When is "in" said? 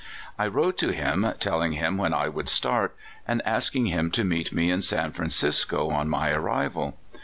4.71-4.81